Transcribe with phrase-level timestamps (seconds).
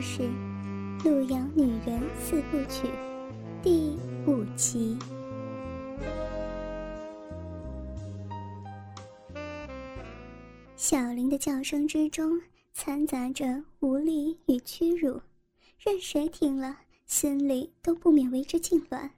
[0.00, 0.22] 是
[1.04, 2.86] 《路遥女人四部曲》
[3.62, 4.98] 第五集。
[10.76, 12.40] 小林的叫声之中
[12.72, 15.20] 掺杂着无力与屈辱，
[15.78, 16.78] 任谁听了。
[17.06, 19.08] 心里都不免为之痉挛。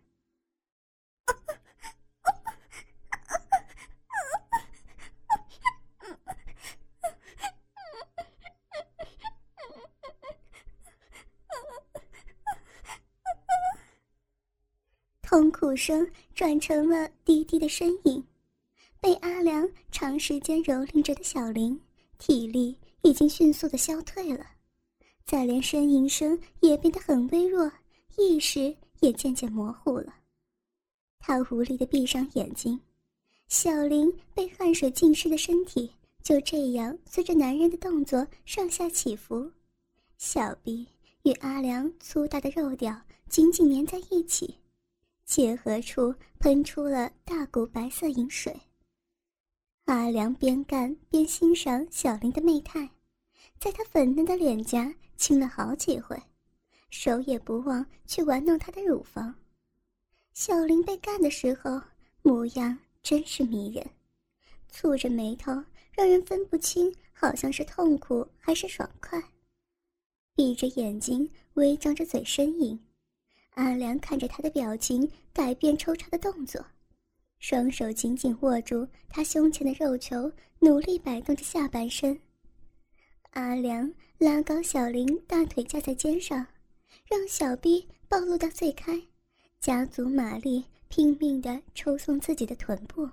[15.58, 18.22] 哭声转成了低低的呻吟。
[19.00, 21.80] 被阿良长时间蹂躏着的小林，
[22.16, 24.47] 体力已经迅速的消退了。
[25.24, 27.70] 再连呻吟声也变得很微弱，
[28.16, 30.14] 意识也渐渐模糊了。
[31.18, 32.78] 他无力的闭上眼睛，
[33.48, 35.91] 小林被汗水浸湿的身体
[36.22, 39.50] 就这样随着男人的动作上下起伏，
[40.18, 40.86] 小臂
[41.24, 42.97] 与阿良粗大的肉屌
[43.28, 44.54] 紧紧粘在一起，
[45.28, 48.59] 结合处喷出了大股白色饮水。
[49.84, 52.89] 阿良边干边欣赏小林的媚态，
[53.61, 54.93] 在他粉嫩的脸颊。
[55.19, 56.16] 亲了好几回，
[56.91, 59.34] 手也不忘去玩弄她的乳房。
[60.33, 61.83] 小林被干的时候，
[62.22, 63.84] 模样真是迷人，
[64.72, 65.53] 蹙着眉头，
[65.91, 69.21] 让人分不清好像是痛苦还是爽快。
[70.37, 72.78] 闭着眼睛，微张着嘴呻吟。
[73.58, 76.64] 阿良看着他的表情改变抽插的动作，
[77.41, 80.30] 双手紧紧握住他胸前的肉球，
[80.60, 82.18] 努力摆动着下半身。
[83.32, 83.92] 阿良。
[84.18, 86.44] 拉高小林大腿架在肩上，
[87.08, 89.00] 让小臂暴露到最开，
[89.60, 93.08] 加足马力，拼命地抽送自己的臀部。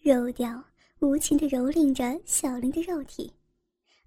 [0.00, 0.64] 肉屌
[1.00, 3.30] 无情地蹂躏着小林的肉体，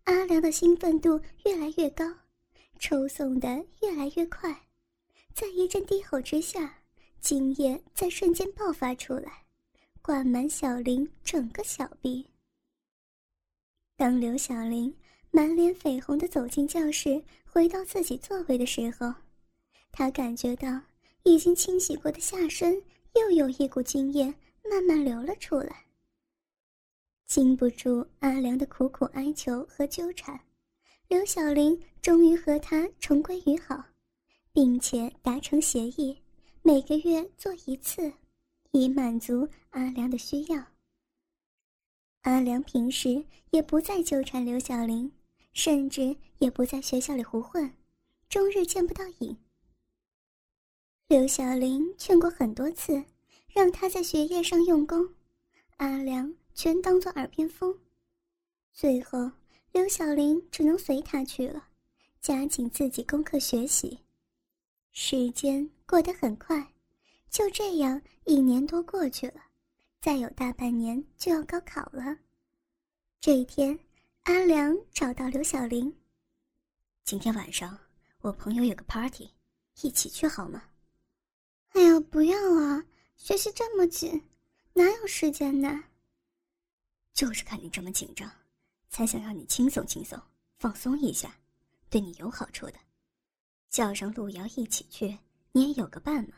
[0.06, 2.04] 阿良的兴奋度越来越高，
[2.80, 4.60] 抽送的越来越快，
[5.40, 6.78] 在一阵低吼之下，
[7.22, 9.46] 精液在瞬间爆发出来，
[10.02, 12.28] 灌满小林整个小臂。
[13.96, 14.94] 当刘小林。
[15.32, 19.14] 满脸绯红的走进教室，回到自己座位的时候，
[19.92, 20.82] 他感觉到
[21.22, 22.82] 已经清洗过的下身
[23.14, 24.26] 又有一股精液
[24.68, 25.86] 慢慢流了出来。
[27.28, 30.40] 经不住阿良的苦苦哀求和纠缠，
[31.08, 33.86] 刘小玲终于和他重归于好，
[34.52, 36.18] 并且达成协议，
[36.62, 38.14] 每个月做一次，
[38.72, 40.66] 以满足阿良的需要。
[42.22, 45.12] 阿良平时也不再纠缠刘小玲。
[45.52, 47.74] 甚至也不在学校里胡混，
[48.30, 49.36] 终日见不到影。
[51.08, 53.04] 刘小玲劝过很多次，
[53.52, 55.16] 让他在学业上用功，
[55.78, 57.78] 阿良全当做耳边风。
[58.72, 59.32] 最后，
[59.72, 61.68] 刘小玲只能随他去了，
[62.22, 64.00] 加紧自己功课学习。
[64.92, 66.74] 时间过得很快，
[67.30, 69.42] 就这样一年多过去了，
[70.02, 72.18] 再有大半年就要高考了。
[73.20, 73.80] 这一天。
[74.24, 75.92] 阿良找到刘小玲。
[77.04, 77.80] 今天晚上
[78.20, 79.32] 我朋友有个 party，
[79.82, 80.66] 一起去好吗？
[81.70, 82.86] 哎呀，不要啊！
[83.16, 84.30] 学习这么紧，
[84.74, 85.86] 哪有时间呢？
[87.12, 88.32] 就是看你这么紧张，
[88.90, 90.22] 才想让你轻松轻松，
[90.60, 91.36] 放松一下，
[91.90, 92.76] 对你有好处的。
[93.70, 95.18] 叫上路遥一起去，
[95.52, 96.36] 你也有个伴嘛。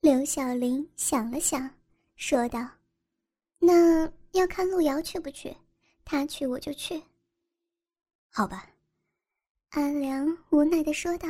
[0.00, 1.68] 刘小玲想了想，
[2.16, 2.68] 说道
[3.58, 5.56] ：“那要看陆瑶去不去，
[6.04, 7.02] 他去我就去。”
[8.30, 8.70] 好吧，
[9.70, 11.28] 阿良无奈的说道。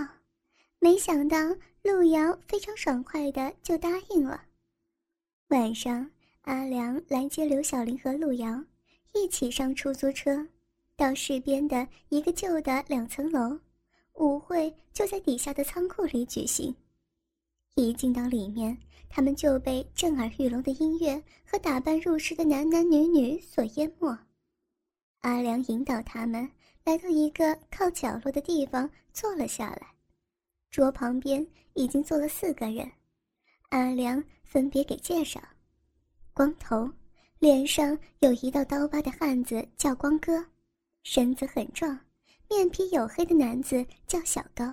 [0.78, 1.38] 没想到
[1.82, 4.44] 陆瑶非常爽快的就答应了。
[5.48, 6.10] 晚上，
[6.42, 8.64] 阿良来接刘小玲和陆瑶，
[9.14, 10.44] 一起上出租车，
[10.96, 13.58] 到市边的一个旧的两层楼。
[14.14, 16.74] 舞会就在底下的仓库里举行。
[17.74, 18.76] 一进到里面，
[19.08, 24.16] 他们就被震耳欲聋的音乐和打扮入时的男男女女所淹没。
[25.20, 26.50] 阿良引导他们
[26.84, 29.94] 来到一个靠角落的地方坐了下来，
[30.70, 32.90] 桌旁边已经坐了四个人。
[33.70, 35.40] 阿良分别给介绍：
[36.34, 36.90] 光头，
[37.38, 40.44] 脸上有一道刀疤的汉子叫光哥，
[41.04, 41.98] 身子很壮。
[42.54, 44.70] 面皮黝黑的男子叫小高，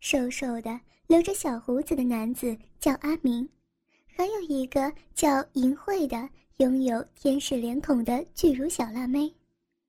[0.00, 3.46] 瘦瘦的留着小胡子的男子叫阿明，
[4.06, 6.26] 还有一个叫银慧的，
[6.56, 9.30] 拥有天使脸孔的巨乳小辣妹，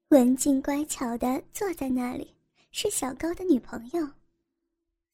[0.09, 2.29] 文静乖巧的坐在那里，
[2.73, 4.05] 是小高的女朋友。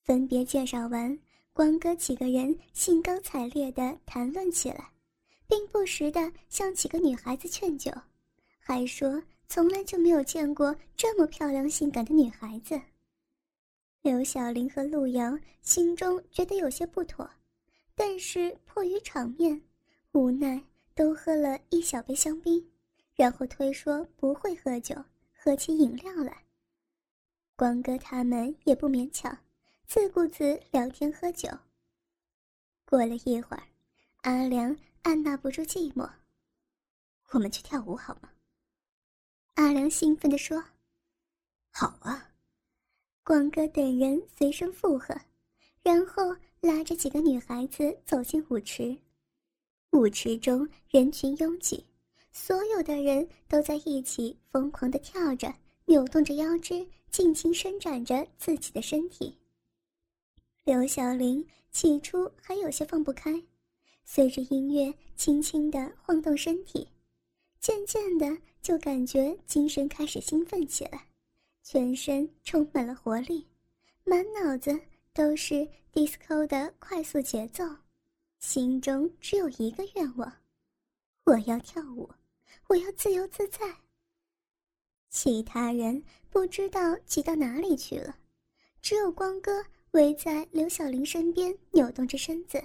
[0.04, 1.16] 分别介绍完，
[1.54, 4.90] 光哥几个人兴高采烈地谈论起来，
[5.48, 7.92] 并不时地向几个女孩子劝酒，
[8.58, 9.22] 还说。
[9.50, 12.80] 从来就没有见过这么漂亮、性感的女孩子。
[14.04, 17.28] 刘小玲和陆瑶心中觉得有些不妥，
[17.96, 19.60] 但是迫于场面，
[20.12, 20.64] 无奈
[20.94, 22.64] 都喝了一小杯香槟，
[23.16, 24.96] 然后推说不会喝酒，
[25.34, 26.46] 喝起饮料来。
[27.56, 29.36] 光哥他们也不勉强，
[29.88, 31.50] 自顾自聊天喝酒。
[32.86, 33.64] 过了一会儿，
[34.22, 36.08] 阿良按捺不住寂寞，
[37.32, 38.30] 我们去跳舞好吗？
[39.60, 40.64] 阿良兴奋地说
[41.70, 42.30] ：“好啊！”
[43.26, 45.14] 光哥等人随声附和，
[45.84, 48.98] 然后拉着几个女孩子走进舞池。
[49.92, 51.86] 舞池中人群拥挤，
[52.32, 55.54] 所有的人都在一起疯狂地跳着，
[55.84, 59.38] 扭动着腰肢，尽情伸展着自己的身体。
[60.64, 63.44] 刘小玲起初还有些放不开，
[64.06, 66.88] 随着音乐轻轻地晃动身体，
[67.60, 68.38] 渐渐的。
[68.62, 71.08] 就感觉精神开始兴奋起来，
[71.64, 73.48] 全身充满了活力，
[74.04, 74.78] 满脑子
[75.14, 77.64] 都是 disco 的快速节奏，
[78.38, 80.32] 心中只有一个愿望：
[81.24, 82.08] 我要跳舞，
[82.68, 83.74] 我要自由自在。
[85.10, 88.18] 其他人不知道挤到哪里去了，
[88.82, 92.62] 只有光哥围在刘小玲身边扭动着身子，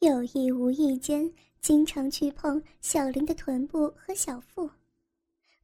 [0.00, 1.32] 有意无意间。
[1.64, 4.70] 经常去碰小林的臀部和小腹，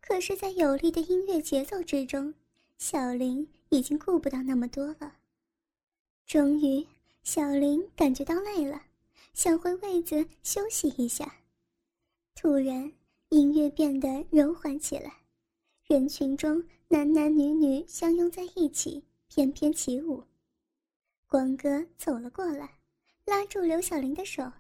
[0.01, 2.33] 可是，在有力的音乐节奏之中，
[2.79, 5.19] 小林已经顾不到那么多了。
[6.25, 6.87] 终于，
[7.23, 8.81] 小林感觉到累了，
[9.35, 11.31] 想回位子休息一下。
[12.35, 12.91] 突然，
[13.29, 15.15] 音乐变得柔缓起来，
[15.87, 20.25] 人群中男男女女相拥在一起，翩翩起舞。
[21.27, 22.79] 光哥走了过来，
[23.27, 24.51] 拉住刘小玲的手。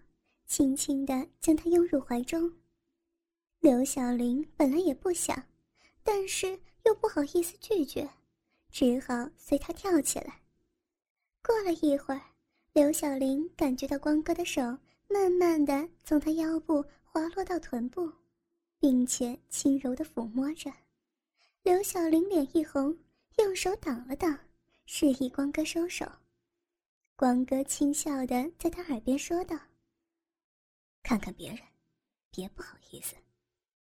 [0.50, 2.52] 轻轻地将她拥入怀中。
[3.60, 5.40] 刘小玲本来也不想，
[6.02, 8.10] 但是又不好意思拒绝，
[8.68, 10.40] 只好随他跳起来。
[11.40, 12.20] 过了一会儿，
[12.72, 14.60] 刘小玲感觉到光哥的手
[15.08, 18.10] 慢慢的从她腰部滑落到臀部，
[18.80, 20.68] 并且轻柔的抚摸着。
[21.62, 22.98] 刘小玲脸一红，
[23.38, 24.36] 用手挡了挡，
[24.84, 26.04] 示意光哥收手。
[27.14, 29.56] 光哥轻笑的在她耳边说道。
[31.10, 31.58] 看看别人，
[32.30, 33.16] 别不好意思，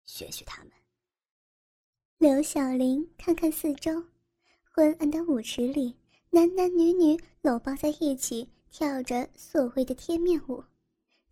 [0.04, 0.72] 学学他们。
[2.18, 4.04] 刘小玲看看四周，
[4.62, 5.96] 昏暗的舞池里，
[6.28, 10.62] 男男女女搂抱在一起，跳着所谓的贴面舞，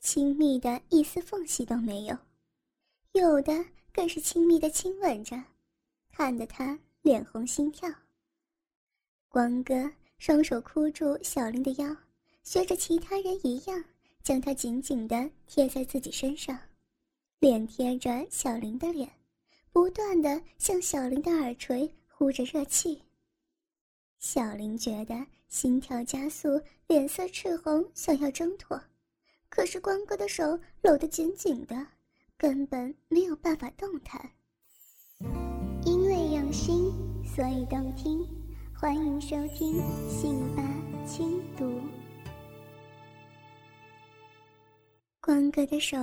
[0.00, 2.16] 亲密的一丝缝隙都没有，
[3.12, 3.52] 有的
[3.92, 5.44] 更是亲密的亲吻着，
[6.10, 7.86] 看得他脸红心跳。
[9.28, 11.94] 光哥双手箍住小玲的腰，
[12.44, 13.84] 学着其他人一样。
[14.22, 16.58] 将她紧紧地贴在自己身上，
[17.40, 19.08] 脸贴着小林的脸，
[19.72, 23.02] 不断地向小林的耳垂呼着热气。
[24.18, 26.48] 小林觉得心跳加速，
[26.86, 28.80] 脸色赤红，想要挣脱，
[29.48, 31.86] 可是光哥的手搂得紧紧的，
[32.36, 34.30] 根本没有办法动弹。
[35.84, 36.92] 因为用心，
[37.24, 38.24] 所以动听，
[38.72, 40.62] 欢迎收听《信吧
[41.04, 41.64] 轻读》。
[45.24, 45.96] 光哥的手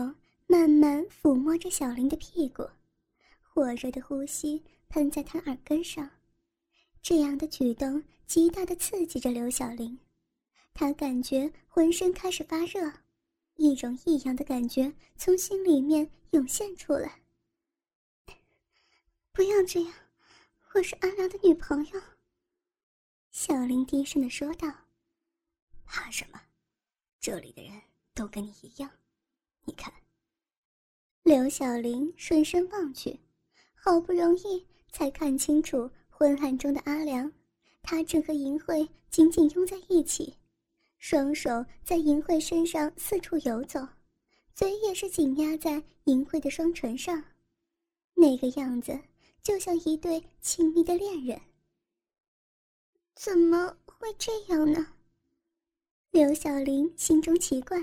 [0.47, 2.63] 慢慢抚摸着小林的屁股，
[3.41, 6.09] 火热的呼吸喷在他耳根上，
[7.01, 9.99] 这样的举动极大的刺激着刘小玲。
[10.73, 12.89] 他感觉浑身开始发热，
[13.55, 17.19] 一种异样的感觉从心里面涌现出来。
[19.33, 19.93] 不要这样，
[20.73, 22.01] 我是阿良的女朋友。
[23.31, 24.73] 小林低声的说道
[25.83, 26.41] ：“怕什么？
[27.19, 27.81] 这里的人
[28.13, 28.89] 都跟你一样。
[29.65, 29.93] 你看。”
[31.23, 33.19] 刘小玲顺身望去，
[33.73, 37.31] 好不容易才看清楚昏暗中的阿良。
[37.81, 40.35] 他正和银慧紧紧拥在一起，
[40.97, 43.87] 双手在银慧身上四处游走，
[44.53, 47.23] 嘴也是紧压在银慧的双唇上，
[48.15, 48.99] 那个样子
[49.41, 51.39] 就像一对亲密的恋人。
[53.15, 54.93] 怎么会这样呢？
[56.11, 57.77] 刘小玲心中奇怪，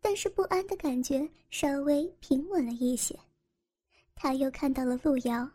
[0.00, 3.18] 但是不安的感觉稍微平稳了一些。
[4.14, 5.50] 他又看到了陆瑶，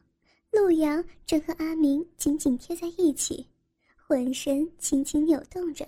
[0.52, 3.48] 陆瑶正和阿明紧紧贴在一起。
[3.96, 5.88] 浑身轻轻扭动着，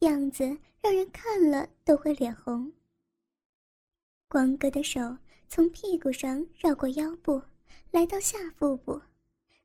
[0.00, 0.44] 样子
[0.80, 2.72] 让人看了都会脸红。
[4.26, 5.16] 光哥的手
[5.48, 7.40] 从屁股上绕过腰部，
[7.92, 9.00] 来到下腹部，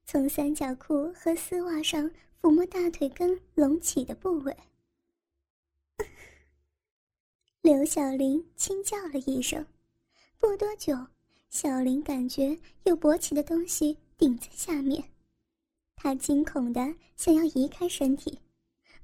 [0.05, 2.07] 从三角裤和丝袜上
[2.39, 4.55] 抚摸大腿根隆起的部位。
[7.61, 9.63] 刘小玲轻叫了一声，
[10.39, 10.95] 不多久，
[11.51, 15.03] 小玲感觉有勃起的东西顶在下面。
[15.95, 18.39] 他惊恐的想要移开身体，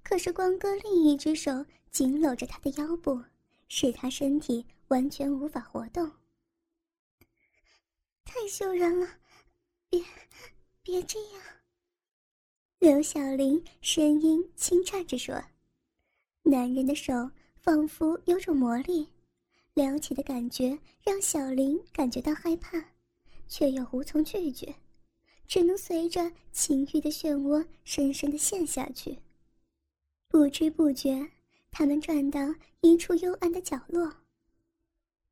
[0.02, 3.24] 可是光哥另一只手紧搂着他的腰部，
[3.68, 6.12] 使他身体完全无法活动。
[8.26, 9.08] 太羞人了，
[9.88, 10.04] 别，
[10.82, 11.42] 别这样。
[12.80, 15.40] 刘小玲声音轻颤着说
[16.42, 17.14] ：“男人的手
[17.68, 19.06] 仿佛有种魔力，
[19.74, 22.82] 撩起的感觉让小林感觉到害怕，
[23.50, 24.74] 却又无从拒绝。”
[25.46, 29.18] 只能随着情欲的漩涡深深的陷下去。
[30.30, 31.30] 不知不觉，
[31.70, 32.40] 他们转到
[32.80, 34.14] 一处幽暗的角落。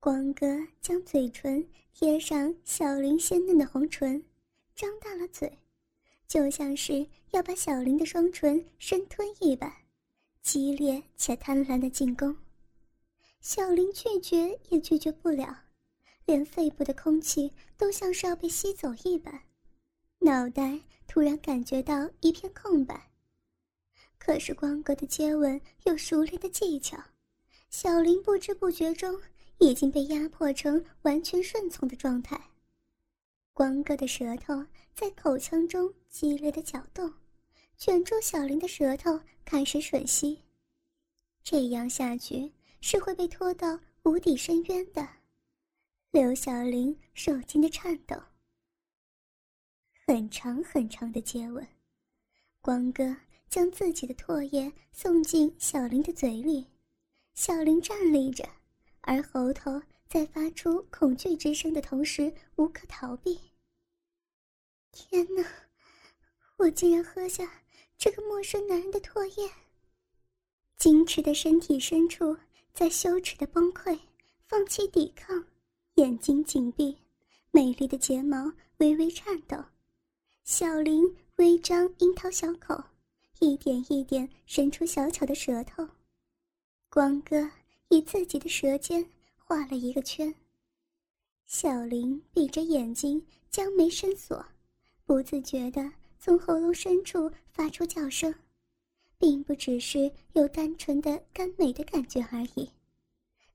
[0.02, 0.46] 光哥
[0.82, 4.22] 将嘴唇贴上小林鲜嫩的红唇，
[4.76, 5.58] 张大了嘴，
[6.28, 9.72] 就像是要把小林的双唇生吞一般，
[10.46, 12.38] 激烈且贪婪的进攻。
[13.42, 15.64] 小林拒绝也拒绝不了，
[16.26, 19.42] 连肺部的空气都像是要被吸走一般。
[20.20, 23.10] 脑袋突然感觉到一片空白。
[24.20, 26.96] 可是光哥的接吻有熟练的技巧，
[27.72, 29.20] 小林不知不觉中
[29.58, 32.40] 已经被压迫成完全顺从的状态。
[33.52, 37.12] 光哥的舌头在口腔中激烈的搅动，
[37.78, 40.42] 卷住小林的舌头开始吮吸。
[41.44, 42.52] 这样下去
[42.82, 45.08] 是会被拖到无底深渊的。
[46.12, 48.16] 刘小林手筋的颤抖。
[50.08, 51.68] 很长很长的接吻，
[52.62, 53.16] 光哥
[53.50, 56.68] 将自己的唾液送进小林的嘴里，
[57.34, 58.48] 小林站立着，
[59.02, 63.40] 而喉头在发出恐惧之声的同时无可逃避。
[64.92, 65.44] 天哪，
[66.58, 67.64] 我竟然喝下
[67.98, 69.50] 这个陌生男人的唾液！
[70.78, 72.38] 矜持的身体深处
[72.74, 73.98] 在羞耻的崩溃，
[74.48, 75.44] 放弃抵抗，
[75.96, 76.98] 眼睛紧闭，
[77.52, 79.58] 美丽的睫毛微微颤抖。
[80.44, 81.04] 小林
[81.38, 82.76] 微张樱桃小口，
[83.40, 85.88] 一点一点伸出小巧的舌头。
[86.90, 87.50] 光哥
[87.90, 89.04] 以自己的舌尖
[89.38, 90.34] 画了一个圈。
[91.46, 94.46] 小林闭着眼睛，将眉深锁，
[95.06, 95.92] 不自觉地
[96.26, 98.34] 从喉咙深处发出叫声，
[99.20, 102.68] 并不只是有单纯的甘美的感觉而已。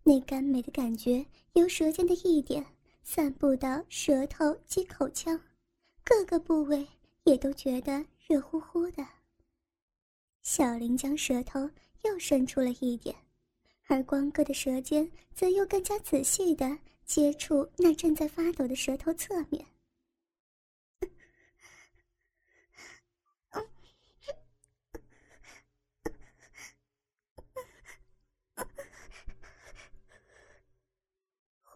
[0.04, 2.64] 那甘美的感觉由舌尖的一点
[3.02, 5.36] 散布到舌头及口腔。
[6.04, 6.86] 各个部位
[7.24, 9.04] 也都觉得热乎乎的。
[10.42, 11.68] 小林将舌头
[12.04, 13.12] 又伸出了一点，
[13.88, 19.66] 而光哥的舌尖则又更加仔细的接触那正在发抖的舌头侧面。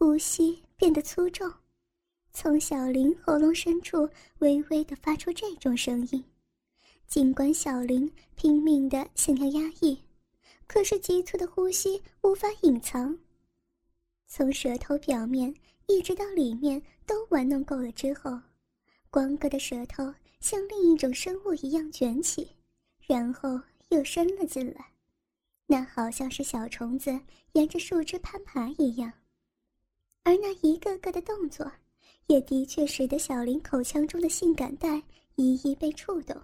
[0.05, 1.51] 呼吸变得粗重。
[2.31, 4.07] 从小林喉咙深处
[4.41, 6.23] 微微的发出这种声音，
[7.07, 9.99] 尽管小林拼命的想要压抑，
[10.67, 13.19] 可是急促的呼吸无法隐藏。
[14.27, 15.55] 从舌头表面
[15.87, 18.39] 一直到里面都玩弄够了之后，
[19.09, 22.47] 光哥的舌头像另一种生物一样卷起，
[23.07, 23.59] 然后
[23.89, 24.85] 又伸了进来，
[25.67, 27.19] 那好像是小虫子
[27.53, 29.11] 沿着树枝攀爬一样，
[30.25, 31.71] 而那一个个的动作。
[32.29, 35.03] 也的确使得小林口腔中的性感带
[35.35, 36.35] 一一被触动，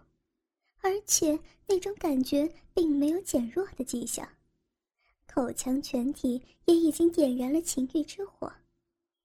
[0.83, 4.29] 而且那种感觉并没有减弱的迹象，
[5.27, 8.53] 口腔全体也已经点燃了情欲之火，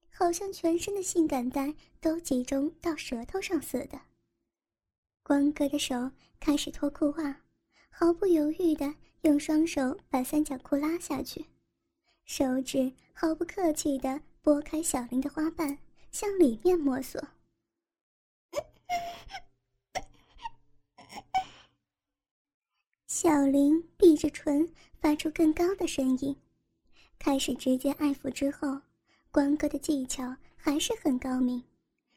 [0.10, 4.00] 好像全身的性感带都集中到舌头上似的。
[5.22, 6.10] 光哥的手
[6.40, 7.42] 开始脱裤袜，
[7.90, 11.46] 毫不犹豫地用双手把三角裤拉下去，
[12.24, 15.80] 手指毫不客气地拨开小林的花瓣，
[16.12, 17.20] 向里面摸索。
[23.08, 24.72] 小林闭着唇，
[25.02, 26.40] 发出更高的声音，
[27.18, 28.32] 开始直接爱抚。
[28.32, 28.80] 之后，
[29.32, 31.64] 光哥的技巧还是很高明，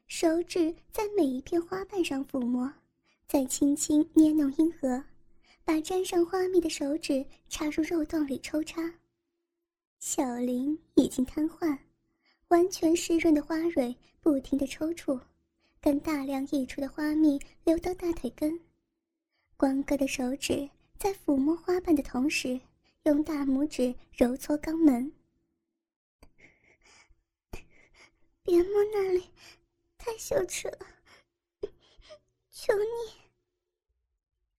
[0.07, 2.71] 手指在每一片花瓣上抚摸，
[3.27, 5.03] 再轻轻捏弄阴核，
[5.65, 8.97] 把沾上花蜜的手指插入肉洞里抽插。
[9.99, 11.79] 小林已经瘫痪，
[12.49, 15.21] 完全湿润的花蕊不停的抽搐，
[15.81, 18.59] 跟大量溢出的花蜜流到大腿根。
[19.57, 20.69] 光哥的手指。
[20.99, 22.61] 在抚摸花瓣的同时，
[23.05, 25.13] 用大拇指揉搓肛门。
[28.43, 29.23] 别摸那里，
[29.97, 30.79] 太羞耻了，
[32.51, 33.15] 求你。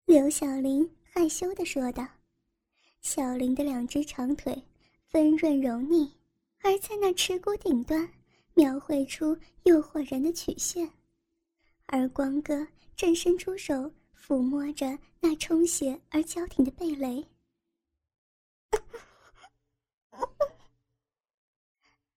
[0.05, 2.07] 刘小玲害羞的说道。
[3.01, 4.63] 小玲的两只长腿
[5.03, 6.09] 丰润柔腻，
[6.61, 8.09] 而在那耻骨顶端
[8.53, 10.89] 描绘出诱惑人的曲线，
[11.87, 13.91] 而光哥正伸出手。
[14.29, 14.85] 抚摸着
[15.19, 17.25] 那充血而娇挺的蓓蕾，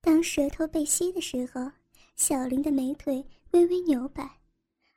[0.02, 1.72] 当舌头被吸的时候，
[2.16, 4.24] 小林的美腿微微扭摆，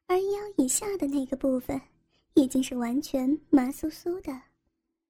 [0.08, 1.80] 而腰以下的那个部分
[2.34, 4.42] 已经是完全麻酥酥的。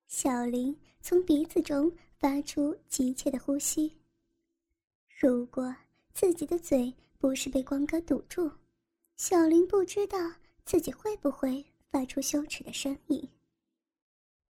[0.07, 3.91] 小林从鼻子中发出急切的呼吸。
[5.17, 5.75] 如果
[6.13, 8.51] 自己的嘴不是被光哥堵住，
[9.17, 10.17] 小林不知道
[10.65, 11.65] 自己会不会。
[11.95, 13.25] 发出羞耻的声音。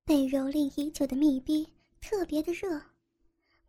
[0.03, 1.69] 被蹂躏已久的密闭
[2.01, 2.81] 特别的热，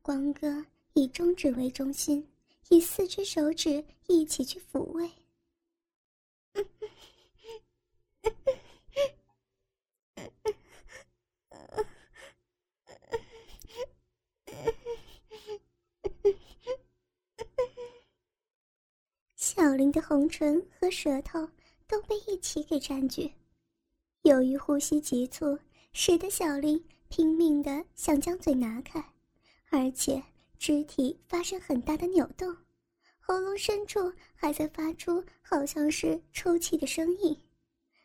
[0.01, 2.27] 光哥以中指为中心，
[2.71, 5.11] 以四只手指一起去抚慰。
[19.57, 21.49] 小林的红唇和舌头
[21.89, 23.33] 都被一起给占据。
[24.21, 25.59] 由于呼吸急促，
[25.95, 29.03] 使得小林拼命的想将嘴拿开，
[29.71, 30.23] 而且
[30.59, 32.55] 肢体发生很大的扭动，
[33.19, 37.35] 喉咙深处还在发出好像是抽泣的声音。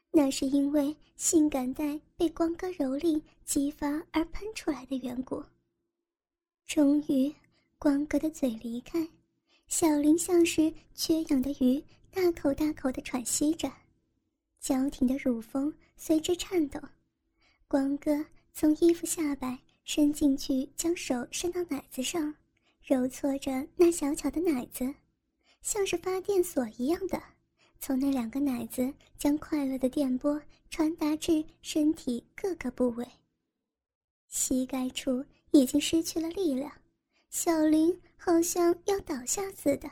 [0.10, 5.44] 那是因为性感带被光哥蹂躏激发而喷出来的缘故。
[6.66, 7.36] 终于，
[7.78, 9.06] 光哥的嘴离开，
[9.72, 11.82] 小林像是缺氧的鱼，
[12.12, 13.72] 大口大口的喘息着。
[14.60, 16.78] 娇挺的乳峰随之颤抖，
[17.70, 22.36] 光哥从衣服下摆伸进去，将手伸到奶子上，
[22.84, 24.94] 揉搓着那小巧的奶子，
[25.62, 27.24] 像是发电所一样的，
[27.80, 33.08] 从那两个奶子将快乐的电波传达至身体各个部位。
[34.28, 36.70] 膝盖处已经失去了力量，
[37.30, 39.90] 小林好像要倒下似的，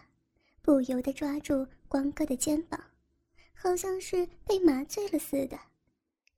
[0.62, 2.80] 不由得抓住光哥的肩膀。
[3.56, 5.60] 好像是被麻醉了似的，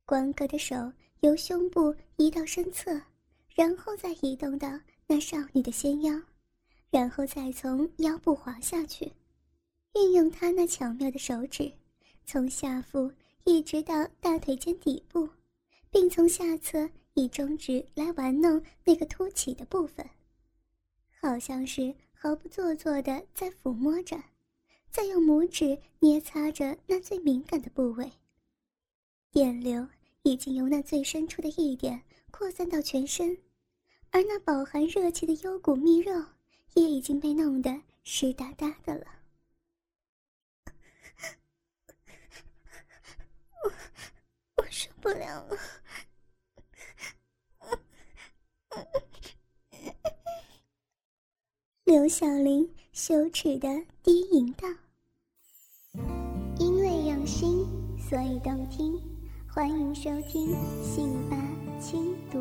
[0.06, 2.98] 光哥的手由胸部移到身侧，
[3.54, 6.18] 然后再移动到那少女的纤腰，
[6.92, 9.12] 然后再从腰部滑下去，
[9.96, 11.70] 运用他那巧妙的手指，
[12.26, 13.12] 从下腹
[13.44, 15.28] 一直到大腿间底部，
[15.90, 20.10] 并从下侧以中指来玩弄那个凸起的部分，
[21.22, 24.20] 好像是毫不做作的在抚摸着。
[24.90, 28.12] 再用拇指捏擦着那最敏感的部位，
[29.30, 29.88] 电流
[30.24, 33.38] 已经由那最深处的一点扩散到全身，
[34.10, 36.26] 而那饱含热气的幽谷蜜肉
[36.74, 39.06] 也已经被弄得湿哒哒的了。
[43.64, 43.72] 我
[44.64, 45.58] 我受不了了。
[51.92, 53.68] 刘小玲羞耻的
[54.02, 54.66] 低吟道
[56.58, 57.68] ：“因为用心，
[58.00, 58.98] 所以动听。
[59.46, 61.36] 欢迎收听《信吧
[61.82, 62.40] 轻读》。”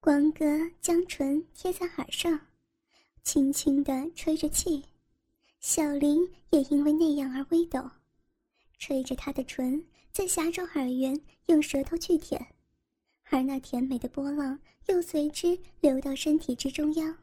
[0.00, 0.44] 光哥
[0.82, 2.38] 将唇贴在耳上，
[3.22, 4.84] 轻轻的吹着气，
[5.60, 7.90] 小林也因为那样而微抖，
[8.78, 12.48] 吹着他的唇，在狭窄耳缘用舌头去舔。
[13.32, 14.58] 而那甜美的波浪
[14.90, 17.16] 又随之流到身体之中央，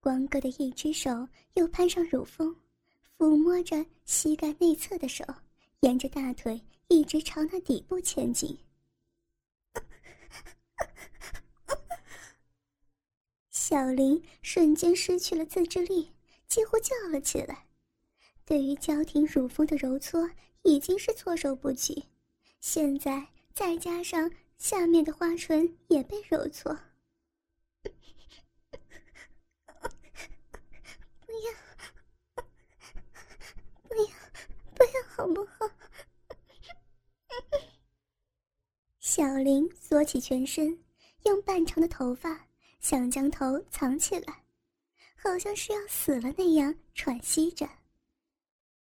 [0.00, 2.56] 光哥的一只手又攀上乳峰，
[3.16, 5.24] 抚摸着膝盖内侧的手
[5.80, 8.58] 沿着大腿一直朝那底部前进。
[13.52, 16.10] 小林瞬间失去了自制力，
[16.48, 17.66] 几乎叫了起来。
[18.44, 20.28] 对于娇挺乳峰的揉搓，
[20.62, 22.06] 已经是措手不及，
[22.60, 24.28] 现在再加上
[24.64, 26.74] 下面的花唇也被揉搓。
[27.82, 27.90] 不
[31.32, 31.52] 要，
[33.82, 34.06] 不要，
[34.74, 35.70] 不要，好不好？
[39.00, 40.82] 小林缩起全身，
[41.24, 42.48] 用半长的头发
[42.80, 44.44] 想将头藏起来，
[45.14, 47.68] 好像是要死了那样喘息着。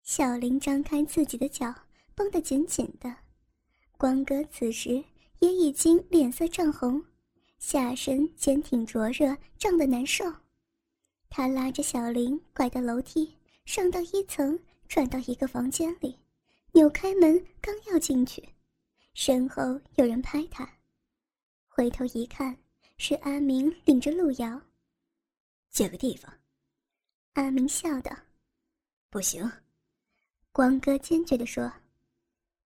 [0.03, 1.73] 小林张开自己的脚，
[2.13, 3.17] 绷得紧紧的。
[3.97, 5.03] 光哥此时
[5.41, 7.03] 也已经脸色涨红，
[7.57, 10.23] 下身坚挺灼热，胀得难受。
[11.29, 16.15] 他拉着小林拐到楼梯，上到一层，转到一个房间里，
[16.73, 18.47] 扭开门，刚要进去，
[19.15, 19.63] 身后
[19.95, 20.71] 有人拍他，
[21.67, 22.55] 回头一看，
[22.97, 24.61] 是阿明领着路遥。
[25.71, 26.31] 借个地方。
[27.33, 28.15] 阿明笑道
[29.09, 29.51] ：“不行。”
[30.53, 31.71] 光哥坚决地说：“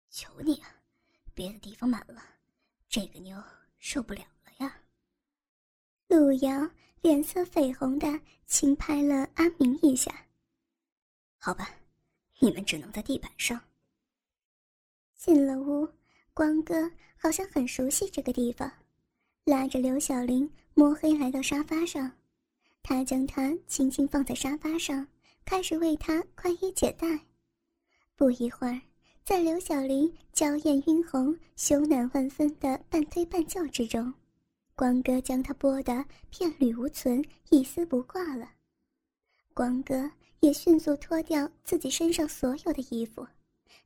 [0.09, 0.76] 求你啊，
[1.35, 2.22] 别的地方满了，
[2.90, 3.42] 这个妞
[3.79, 4.83] 受不了了呀。”
[6.09, 6.68] 路遥
[7.00, 10.26] 脸色绯红的轻拍了阿明一下。
[11.38, 11.70] “好吧，
[12.40, 13.59] 你们只能在地板上。”
[15.14, 15.88] 进了屋，
[16.35, 18.70] 光哥好像很熟悉这个地方，
[19.44, 22.11] 拉着刘小玲摸黑来到沙发上，
[22.83, 25.07] 他将她轻轻放在沙发上，
[25.44, 27.07] 开始为她宽衣解带。
[28.16, 28.81] 不一会儿，
[29.24, 34.12] 在刘小玲娇艳晕红、羞赧万分的半推半就之中，
[34.74, 38.50] 光哥将她剥得片缕无存、一丝不挂了。
[39.54, 43.26] 光哥也迅速脱掉自己身上所有的衣服，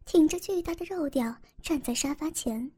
[0.07, 2.71] 挺着巨大的肉屌站在沙发前。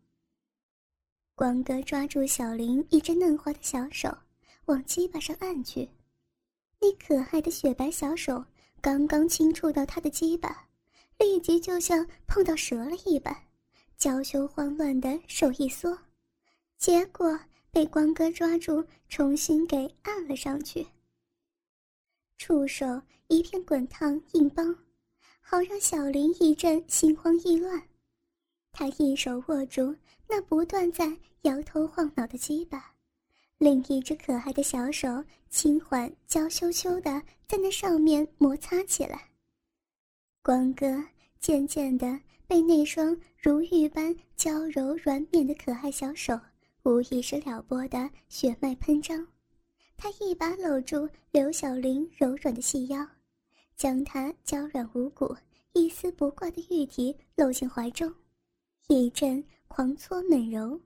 [1.34, 4.16] 光哥抓住小玲一只嫩滑的小手，
[4.64, 5.88] 往鸡巴上按去。
[6.80, 8.44] 那可爱的雪白小手
[8.80, 10.65] 刚刚轻触到他的鸡巴。
[11.18, 13.34] 立即就像碰到蛇了一般，
[13.96, 15.98] 娇羞慌乱的手一缩，
[16.78, 17.38] 结果
[17.70, 20.86] 被光哥抓住，重新给按了上去。
[22.36, 24.76] 触手一片滚烫硬邦，
[25.40, 27.82] 好让小林一阵心慌意乱。
[28.72, 29.96] 他一手握住
[30.28, 32.92] 那不断在摇头晃脑的鸡巴，
[33.56, 39.30] 另一只可爱的小手轻缓娇羞羞的在那上面摩擦起来。
[40.46, 40.86] 光哥
[41.40, 46.38] 渐渐地被那双如玉般娇柔软绵的可爱小手，
[46.84, 49.26] 无意识撩拨的血脉喷张。
[49.96, 53.04] 他一把搂住刘小玲柔软的细腰，
[53.74, 55.36] 将她娇软无骨、
[55.72, 58.14] 一丝不挂的玉体搂进怀中，
[58.86, 60.80] 一阵狂搓猛揉，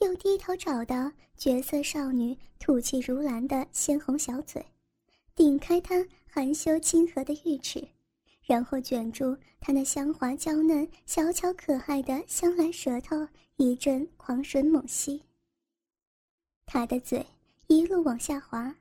[0.00, 4.66] 又低头找到绝色少女吐气如兰的鲜红小嘴，
[5.36, 7.86] 顶开她含羞亲和的玉齿。
[8.46, 15.20] 然后卷住他那香滑娇嫩、小巧可爱的香兰舌头，一阵狂吮猛吸。
[16.64, 17.26] 他的嘴
[17.66, 18.72] 一路往下滑，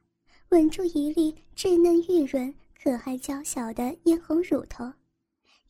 [0.49, 4.93] 吻住一粒稚嫩玉润、可爱娇小的嫣红乳头，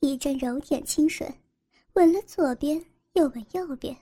[0.01, 1.33] 一阵揉点轻吮，
[1.93, 3.95] 吻了左边又吻右边，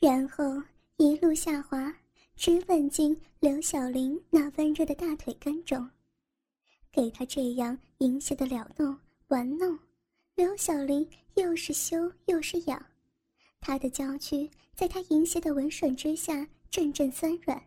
[0.00, 0.60] 然后
[0.96, 1.94] 一路下滑，
[2.34, 5.88] 直吻进刘小玲那温热的大腿根中，
[6.90, 8.98] 给他这样淫邪的撩弄。
[9.28, 9.78] 玩弄，
[10.34, 12.84] 刘小玲又是羞又是痒，
[13.58, 17.60] 她的娇躯在他淫邪的吻吮之下阵阵酸软，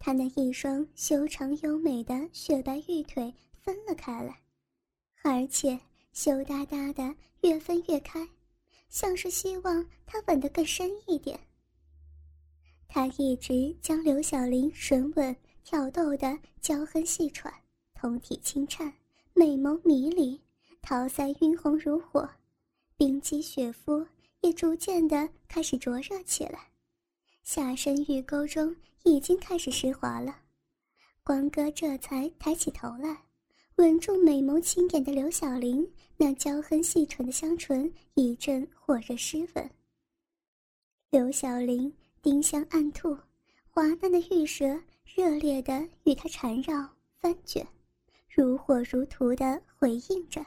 [0.00, 4.36] 她那一双修长优美的雪白玉腿分了开来，
[5.22, 5.78] 而且
[6.12, 8.28] 羞答答的越分越开，
[8.88, 11.38] 像是希望他吻得更深一点。
[12.88, 17.52] 他一直将刘小玲吮吻挑逗的娇哼细喘，
[17.94, 18.92] 通体轻颤，
[19.34, 20.40] 美眸迷离。
[20.86, 22.28] 桃腮晕红如火，
[22.94, 24.06] 冰肌雪肤
[24.42, 26.68] 也逐渐的开始灼热起来，
[27.42, 30.36] 下身玉沟中已经开始湿滑了。
[31.22, 33.22] 光哥这才抬起头来，
[33.76, 39.70] 吻住美眸轻眼的刘小玲那娇哼细唇的香唇，一阵火热湿吻。
[41.08, 43.16] 刘小玲丁香暗吐，
[43.70, 44.78] 滑嫩的玉舌
[45.16, 47.66] 热烈的与他缠绕翻卷，
[48.28, 50.44] 如火如荼的回应着。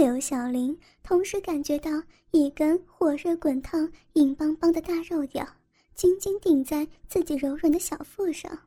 [0.00, 1.90] 刘小玲同时感觉到
[2.30, 5.46] 一根火热滚烫、硬邦邦的大肉屌
[5.94, 8.66] 紧紧顶在自己柔软的小腹上。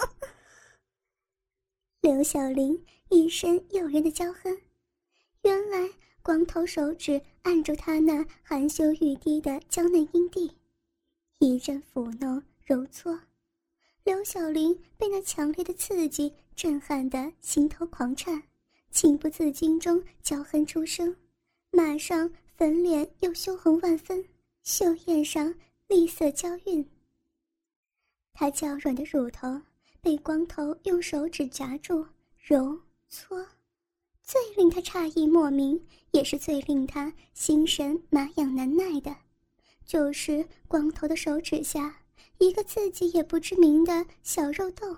[2.02, 4.54] 刘小玲一声诱人的娇哼。
[5.44, 10.58] 原来光头手指按住她那含羞欲滴的娇嫩阴蒂，
[11.38, 13.18] 一阵抚弄揉搓，
[14.04, 18.42] 刘小玲被那强烈的刺激震撼的心头狂颤，
[18.90, 21.16] 情不自禁中娇哼出声，
[21.70, 24.24] 马上粉脸又羞红万分，
[24.62, 25.54] 秀艳上
[25.88, 26.88] 丽色娇韵。
[28.32, 29.60] 她娇软的乳头
[30.00, 32.06] 被光头用手指夹住
[32.38, 33.46] 揉搓，
[34.22, 39.14] 最令他诧异莫名，也是最令他心神麻痒难耐的，
[39.84, 42.00] 就是光头的手指下
[42.38, 44.96] 一个自己也不知名的小肉洞，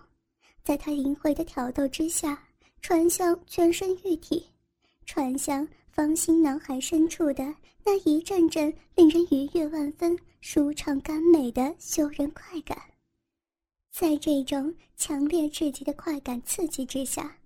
[0.64, 2.42] 在他淫秽的挑逗之下
[2.80, 4.46] 传向全身玉体，
[5.04, 12.76] 传向芳心脑海深处的那一阵阵令人愉悦万分、舒畅甘美的羞人快感。
[13.92, 17.36] 在这种强烈至极的快感刺激之下，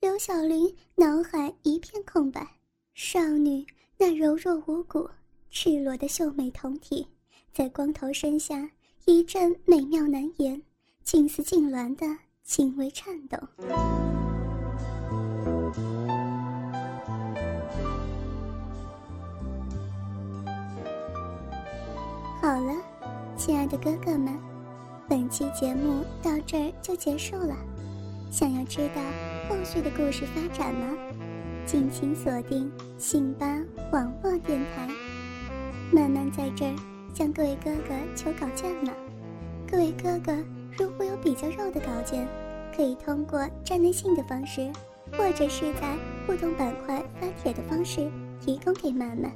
[0.00, 2.46] 刘小玲脑海一片空白。
[2.94, 5.08] 少女那柔弱无骨、
[5.50, 7.06] 赤裸的秀美酮体，
[7.52, 8.70] 在光头身下
[9.06, 10.60] 一阵美妙难言，
[11.02, 12.06] 近似痉挛的
[12.48, 13.36] 轻微颤抖。
[22.40, 22.74] 好了，
[23.36, 24.34] 亲爱的哥哥们。
[25.06, 27.54] 本期节目到这儿就结束了，
[28.30, 29.02] 想要知道
[29.46, 30.96] 后续的故事发展吗？
[31.66, 33.46] 敬请锁定信巴
[33.92, 34.88] 网络电台。
[35.92, 36.74] 慢慢在这儿
[37.12, 38.92] 向各位哥哥求稿件了，
[39.70, 40.32] 各位哥哥
[40.78, 42.26] 如果有比较肉的稿件，
[42.74, 44.70] 可以通过站内信的方式，
[45.16, 48.08] 或者是在互动板块发帖的方式
[48.40, 49.32] 提供给曼曼。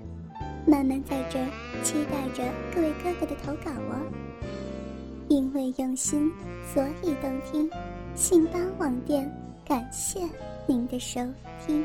[0.64, 1.40] 曼曼在这
[1.82, 4.00] 期待着各位哥哥的投稿哦。
[5.28, 6.30] 因为用心，
[6.72, 7.68] 所以动听。
[8.14, 9.28] 信邦网店，
[9.66, 10.20] 感谢
[10.66, 11.20] 您的收
[11.66, 11.84] 听。